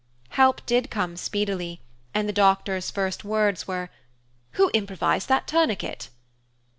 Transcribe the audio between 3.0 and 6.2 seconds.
words were "Who improvised that tourniquet?"